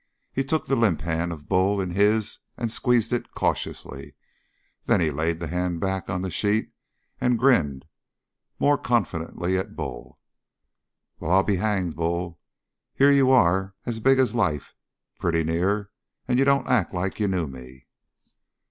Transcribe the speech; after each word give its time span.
He 0.33 0.43
took 0.43 0.65
the 0.65 0.75
limp 0.75 1.01
hand 1.01 1.31
of 1.31 1.47
Bull 1.47 1.79
in 1.79 1.91
his 1.91 2.39
and 2.57 2.71
squeezed 2.71 3.13
it 3.13 3.35
cautiously. 3.35 4.15
Then 4.85 4.99
he 4.99 5.11
laid 5.11 5.39
the 5.39 5.45
hand 5.45 5.79
back 5.79 6.09
on 6.09 6.23
the 6.23 6.31
sheet 6.31 6.71
and 7.19 7.37
grinned 7.37 7.85
more 8.57 8.79
confidently 8.79 9.59
at 9.59 9.75
Bull. 9.75 10.17
"Well, 11.19 11.29
I'll 11.29 11.43
be 11.43 11.57
hanged, 11.57 11.97
Bull, 11.97 12.39
here 12.95 13.11
you 13.11 13.29
are 13.29 13.75
as 13.85 13.99
big 13.99 14.17
as 14.17 14.33
life, 14.33 14.73
pretty 15.19 15.43
near, 15.43 15.91
and 16.27 16.39
you 16.39 16.45
don't 16.45 16.67
act 16.67 16.95
like 16.95 17.19
you 17.19 17.27
knew 17.27 17.45
me!" 17.45 17.85